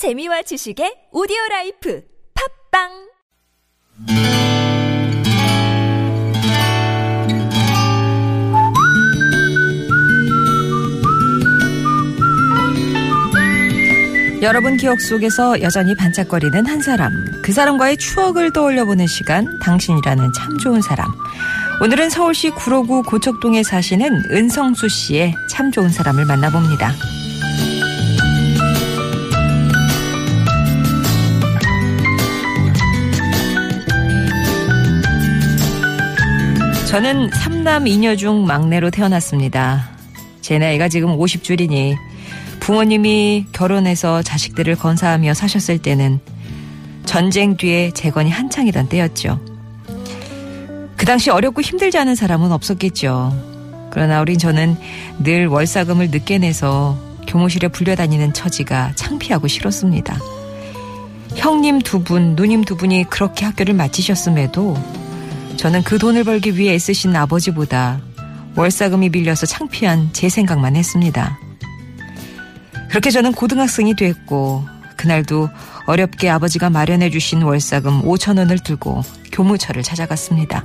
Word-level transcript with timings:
재미와 0.00 0.40
지식의 0.40 1.12
오디오 1.12 1.36
life 1.50 2.02
팟빵 2.72 2.88
여러분 14.40 14.78
기억 14.78 15.02
속에서 15.02 15.60
여전히 15.60 15.94
반짝거리는 15.94 16.64
한 16.64 16.80
사람. 16.80 17.12
그 17.42 17.52
사람과의 17.52 17.98
추억을 17.98 18.54
떠올려보는 18.54 19.06
시간, 19.06 19.58
당신이라는 19.58 20.32
참 20.32 20.56
좋은 20.56 20.80
사람. 20.80 21.12
오늘은 21.82 22.08
서울시 22.08 22.48
구로구 22.48 23.02
고척동에 23.02 23.62
사시는 23.62 24.30
은성수 24.30 24.88
씨의 24.88 25.34
참 25.50 25.70
좋은 25.70 25.90
사람을 25.90 26.24
만나봅니다. 26.24 26.90
저는 36.90 37.30
삼남 37.30 37.86
이녀 37.86 38.16
중 38.16 38.44
막내로 38.46 38.90
태어났습니다. 38.90 39.90
제 40.40 40.58
나이가 40.58 40.88
지금 40.88 41.16
50줄이니 41.16 41.96
부모님이 42.58 43.46
결혼해서 43.52 44.22
자식들을 44.22 44.74
건사하며 44.74 45.34
사셨을 45.34 45.78
때는 45.78 46.18
전쟁 47.06 47.56
뒤에 47.56 47.92
재건이 47.92 48.30
한창이던 48.30 48.88
때였죠. 48.88 49.38
그 50.96 51.06
당시 51.06 51.30
어렵고 51.30 51.62
힘들지 51.62 51.96
않은 51.96 52.16
사람은 52.16 52.50
없었겠죠. 52.50 53.88
그러나 53.92 54.20
우린 54.20 54.36
저는 54.36 54.76
늘 55.22 55.46
월사금을 55.46 56.10
늦게 56.10 56.38
내서 56.38 56.98
교무실에 57.28 57.68
불려다니는 57.68 58.32
처지가 58.32 58.94
창피하고 58.96 59.46
싫었습니다. 59.46 60.18
형님 61.36 61.78
두 61.82 62.02
분, 62.02 62.34
누님 62.34 62.64
두 62.64 62.76
분이 62.76 63.04
그렇게 63.04 63.44
학교를 63.44 63.74
마치셨음에도 63.74 64.99
저는 65.60 65.82
그 65.82 65.98
돈을 65.98 66.24
벌기 66.24 66.56
위해 66.56 66.72
애쓰신 66.72 67.14
아버지보다 67.14 68.00
월사금이 68.56 69.10
빌려서 69.10 69.44
창피한 69.44 70.08
제 70.14 70.30
생각만 70.30 70.74
했습니다. 70.74 71.38
그렇게 72.88 73.10
저는 73.10 73.32
고등학생이 73.32 73.94
됐고 73.94 74.64
그날도 74.96 75.50
어렵게 75.84 76.30
아버지가 76.30 76.70
마련해 76.70 77.10
주신 77.10 77.42
월사금 77.42 78.00
5천 78.00 78.38
원을 78.38 78.60
들고 78.60 79.02
교무처를 79.32 79.82
찾아갔습니다. 79.82 80.64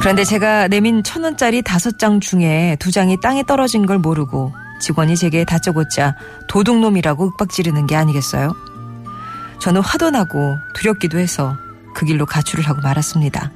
그런데 0.00 0.24
제가 0.24 0.68
내민 0.68 1.02
천 1.02 1.24
원짜리 1.24 1.60
다섯 1.60 1.98
장 1.98 2.20
중에 2.20 2.78
두 2.80 2.90
장이 2.90 3.20
땅에 3.20 3.42
떨어진 3.42 3.84
걸 3.84 3.98
모르고 3.98 4.54
직원이 4.80 5.16
제게 5.16 5.44
다짜고짜 5.44 6.16
도둑놈이라고 6.48 7.26
윽박지르는 7.26 7.86
게 7.86 7.96
아니겠어요? 7.96 8.54
저는 9.60 9.82
화도 9.82 10.10
나고 10.10 10.56
두렵기도 10.74 11.18
해서 11.18 11.56
그 11.94 12.06
길로 12.06 12.26
가출을 12.26 12.66
하고 12.66 12.80
말았습니다. 12.80 13.52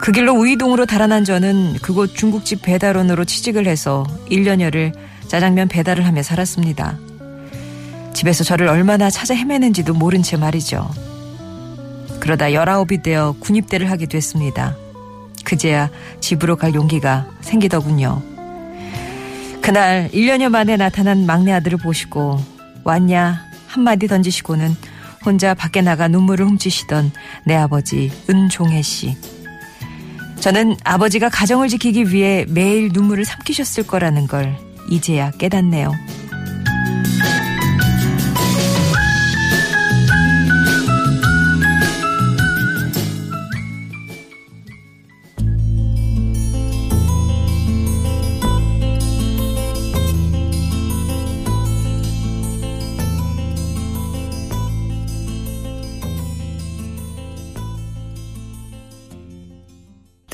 그 0.00 0.12
길로 0.12 0.34
우이동으로 0.34 0.84
달아난 0.86 1.24
저는 1.24 1.76
그곳 1.80 2.14
중국집 2.14 2.62
배달원으로 2.62 3.24
취직을 3.24 3.66
해서 3.66 4.04
1년여를 4.30 4.92
짜장면 5.28 5.68
배달을 5.68 6.06
하며 6.06 6.22
살았습니다. 6.22 6.98
집에서 8.12 8.44
저를 8.44 8.68
얼마나 8.68 9.08
찾아 9.10 9.34
헤매는지도 9.34 9.94
모른 9.94 10.22
채 10.22 10.36
말이죠. 10.36 10.88
그러다 12.20 12.46
19이 12.46 13.02
되어 13.02 13.34
군입대를 13.40 13.90
하게 13.90 14.06
됐습니다. 14.06 14.74
그제야 15.44 15.90
집으로 16.20 16.56
갈 16.56 16.74
용기가 16.74 17.26
생기더군요. 17.40 18.35
그날 19.66 20.08
1년여 20.12 20.48
만에 20.48 20.76
나타난 20.76 21.26
막내 21.26 21.50
아들을 21.50 21.78
보시고 21.78 22.38
왔냐 22.84 23.42
한마디 23.66 24.06
던지시고는 24.06 24.76
혼자 25.24 25.54
밖에 25.54 25.82
나가 25.82 26.06
눈물을 26.06 26.46
훔치시던 26.46 27.10
내 27.46 27.56
아버지 27.56 28.12
은종혜 28.30 28.80
씨. 28.82 29.16
저는 30.38 30.76
아버지가 30.84 31.30
가정을 31.30 31.66
지키기 31.66 32.12
위해 32.12 32.46
매일 32.48 32.90
눈물을 32.92 33.24
삼키셨을 33.24 33.88
거라는 33.88 34.28
걸 34.28 34.56
이제야 34.88 35.32
깨닫네요. 35.32 35.92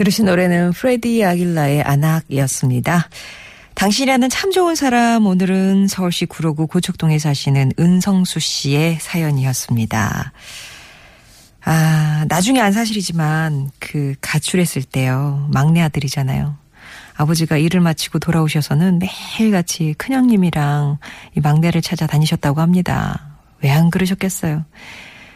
들으신 0.02 0.24
노래는 0.24 0.72
프레디 0.72 1.24
아길라의 1.24 1.82
안악이었습니다. 1.82 3.08
당신이라는 3.76 4.30
참 4.30 4.50
좋은 4.50 4.74
사람 4.74 5.26
오늘은 5.26 5.86
서울시 5.86 6.26
구로구 6.26 6.66
고척동에 6.66 7.20
사시는 7.20 7.70
은성수 7.78 8.40
씨의 8.40 8.98
사연이었습니다. 9.00 10.32
아, 11.64 12.24
나중에 12.28 12.60
안 12.60 12.72
사실이지만 12.72 13.70
그 13.78 14.16
가출했을 14.20 14.82
때요. 14.82 15.48
막내 15.52 15.80
아들이잖아요. 15.82 16.56
아버지가 17.14 17.56
일을 17.58 17.80
마치고 17.80 18.18
돌아오셔서는 18.18 18.98
매일같이 18.98 19.94
큰형님이랑 19.98 20.98
이 21.36 21.40
막내를 21.40 21.80
찾아 21.80 22.08
다니셨다고 22.08 22.60
합니다. 22.60 23.38
왜 23.62 23.70
안 23.70 23.88
그러셨겠어요? 23.88 24.64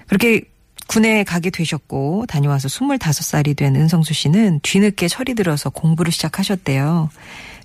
그렇게 0.09 0.43
군에 0.87 1.25
가게 1.25 1.51
되셨고 1.51 2.27
다녀와서 2.27 2.69
25살이 2.69 3.57
된 3.57 3.77
은성수 3.77 4.15
씨는 4.15 4.61
뒤늦게 4.63 5.09
철이 5.09 5.35
들어서 5.35 5.71
공부를 5.71 6.13
시작하셨대요. 6.13 7.11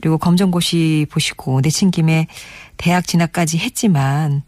그리고 0.02 0.18
검정고시 0.18 1.08
보시고 1.12 1.62
내친 1.62 1.92
김에 1.92 2.28
대학 2.78 3.06
진학까지 3.06 3.60
했지만 3.60 4.44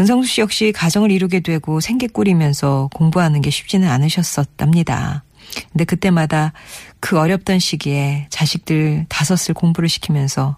은성수 0.00 0.28
씨 0.28 0.40
역시 0.40 0.72
가정을 0.74 1.10
이루게 1.10 1.40
되고 1.40 1.80
생계 1.80 2.06
꾸리면서 2.06 2.88
공부하는 2.94 3.42
게 3.42 3.50
쉽지는 3.50 3.88
않으셨었답니다. 3.88 5.24
근데 5.72 5.84
그때마다 5.84 6.52
그 7.00 7.18
어렵던 7.18 7.58
시기에 7.58 8.26
자식들 8.30 9.06
다섯을 9.08 9.54
공부를 9.54 9.88
시키면서 9.88 10.56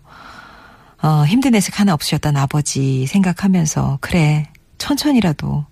어, 1.02 1.24
힘든 1.26 1.54
애색 1.54 1.80
하나 1.80 1.94
없으셨던 1.94 2.36
아버지 2.36 3.06
생각하면서 3.06 3.98
그래 4.00 4.48
천천히라도 4.78 5.66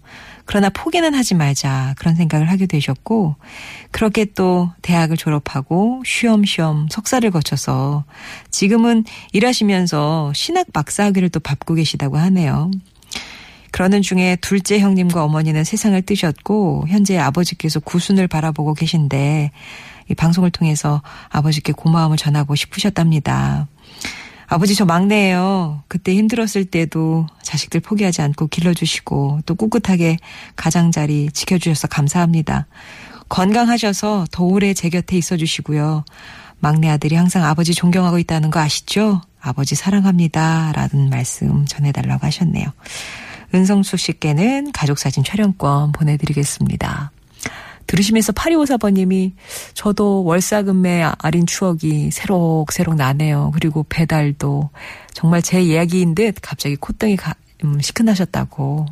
그러나 0.51 0.69
포기는 0.69 1.15
하지 1.15 1.37
말자 1.37 1.95
그런 1.97 2.17
생각을 2.17 2.51
하게 2.51 2.67
되셨고 2.67 3.37
그렇게 3.93 4.25
또 4.25 4.69
대학을 4.83 5.17
졸업하고 5.17 6.03
쉬엄쉬엄 6.05 6.89
석사를 6.91 7.31
거쳐서 7.31 8.03
지금은 8.51 9.05
일하시면서 9.33 10.33
신학 10.35 10.73
박사 10.73 11.05
학위를 11.05 11.29
또 11.29 11.39
밟고 11.39 11.75
계시다고 11.75 12.19
하네요. 12.19 12.73
그러는 13.71 14.03
중에 14.03 14.39
둘째 14.41 14.81
형님과 14.81 15.23
어머니는 15.23 15.63
세상을 15.63 16.03
뜨셨고 16.03 16.87
현재 16.89 17.17
아버지께서 17.17 17.79
구순을 17.79 18.27
바라보고 18.27 18.75
계신데 18.75 19.53
이 20.11 20.15
방송을 20.17 20.51
통해서 20.51 21.01
아버지께 21.29 21.75
고마움을 21.75 22.17
전하고 22.17 22.57
싶으셨답니다. 22.57 23.69
아버지 24.53 24.75
저 24.75 24.85
막내예요. 24.85 25.85
그때 25.87 26.13
힘들었을 26.17 26.65
때도 26.65 27.27
자식들 27.41 27.81
포기하지 27.81 28.21
않고 28.21 28.49
길러주시고 28.49 29.43
또 29.47 29.55
꿋꿋하게 29.55 30.17
가장자리 30.57 31.31
지켜주셔서 31.33 31.87
감사합니다. 31.87 32.67
건강하셔서 33.29 34.27
더 34.33 34.43
오래 34.43 34.75
제 34.75 34.89
곁에 34.89 35.17
있어 35.17 35.37
주시고요. 35.37 36.05
막내 36.59 36.91
아들이 36.91 37.15
항상 37.15 37.45
아버지 37.45 37.75
존경하고 37.75 38.19
있다는 38.19 38.51
거 38.51 38.59
아시죠? 38.59 39.21
아버지 39.41 39.77
사랑합니다. 39.77 40.73
라는 40.75 41.11
말씀 41.11 41.65
전해달라고 41.67 42.27
하셨네요. 42.27 42.67
은성수 43.55 43.99
씨께는 43.99 44.73
가족사진 44.73 45.23
촬영권 45.23 45.93
보내드리겠습니다. 45.93 47.13
들으시면서 47.91 48.33
8254번님이 48.33 49.33
저도 49.75 50.23
월사금매 50.25 51.03
아린 51.19 51.45
추억이 51.45 52.11
새록새록 52.13 52.95
나네요. 52.95 53.51
그리고 53.53 53.85
배달도 53.89 54.71
정말 55.13 55.43
제 55.43 55.61
이야기인 55.61 56.15
듯 56.15 56.37
갑자기 56.41 56.77
콧등이 56.77 57.17
가, 57.17 57.35
음, 57.65 57.81
시큰하셨다고 57.81 58.87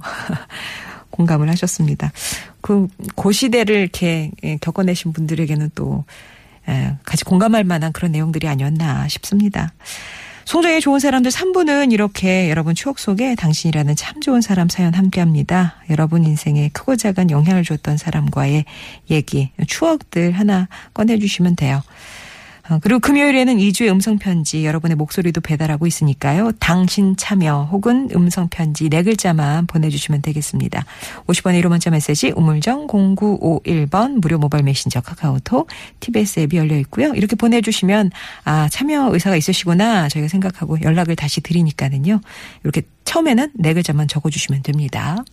공감을 1.10 1.48
하셨습니다. 1.48 2.12
그 2.60 2.88
고 3.14 3.32
시대를 3.32 3.76
이렇게 3.76 4.32
예, 4.42 4.56
겪어내신 4.60 5.12
분들에게는 5.12 5.70
또 5.74 6.04
예, 6.68 6.96
같이 7.04 7.24
공감할 7.24 7.64
만한 7.64 7.92
그런 7.92 8.12
내용들이 8.12 8.48
아니었나 8.48 9.06
싶습니다. 9.08 9.72
송정의 10.48 10.80
좋은 10.80 10.98
사람들 10.98 11.30
3부는 11.30 11.92
이렇게 11.92 12.48
여러분 12.48 12.74
추억 12.74 12.98
속에 12.98 13.34
당신이라는 13.34 13.94
참 13.96 14.22
좋은 14.22 14.40
사람 14.40 14.70
사연 14.70 14.94
함께 14.94 15.20
합니다. 15.20 15.74
여러분 15.90 16.24
인생에 16.24 16.70
크고 16.72 16.96
작은 16.96 17.30
영향을 17.30 17.64
줬던 17.64 17.98
사람과의 17.98 18.64
얘기, 19.10 19.50
추억들 19.66 20.32
하나 20.32 20.68
꺼내주시면 20.94 21.54
돼요. 21.56 21.82
어, 22.70 22.78
그리고 22.82 23.00
금요일에는 23.00 23.56
2주의 23.56 23.90
음성편지 23.90 24.66
여러분의 24.66 24.96
목소리도 24.96 25.40
배달하고 25.40 25.86
있으니까요. 25.86 26.52
당신 26.58 27.16
참여 27.16 27.68
혹은 27.72 28.08
음성편지 28.14 28.90
네 28.90 29.02
글자만 29.02 29.66
보내주시면 29.66 30.22
되겠습니다. 30.22 30.84
50번의 31.26 31.62
1호 31.62 31.68
문자 31.68 31.90
메시지 31.90 32.30
우물정 32.36 32.86
0951번 32.88 34.20
무료 34.20 34.38
모바일 34.38 34.64
메신저 34.64 35.00
카카오톡 35.00 35.68
TBS 36.00 36.40
앱이 36.40 36.56
열려 36.56 36.76
있고요. 36.80 37.14
이렇게 37.14 37.36
보내주시면 37.36 38.10
아 38.44 38.68
참여 38.68 39.10
의사가 39.12 39.36
있으시구나 39.36 40.08
저희가 40.08 40.28
생각하고 40.28 40.80
연락을 40.82 41.16
다시 41.16 41.40
드리니까는요. 41.40 42.20
이렇게 42.64 42.82
처음에는 43.04 43.52
네 43.54 43.72
글자만 43.72 44.06
적어주시면 44.08 44.62
됩니다. 44.62 45.24